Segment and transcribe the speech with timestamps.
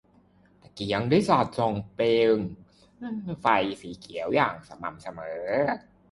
[0.61, 2.05] ตะเกียงได้สาดส่องเปล
[2.35, 2.37] ง
[3.41, 3.45] ไฟ
[3.81, 5.47] สีเขียวอย่างสม่ำเสมอ